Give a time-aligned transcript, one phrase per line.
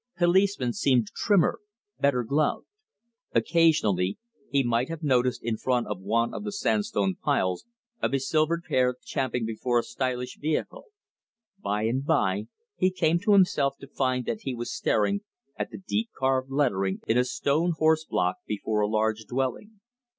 [0.17, 1.59] Policemen seemed trimmer,
[1.99, 2.65] better gloved.
[3.35, 4.17] Occasionally
[4.49, 7.65] he might have noticed in front of one of the sandstone piles,
[8.01, 10.85] a besilvered pair champing before a stylish vehicle.
[11.59, 15.21] By and by he came to himself to find that he was staring
[15.55, 19.81] at the deep carved lettering in a stone horse block before a large dwelling.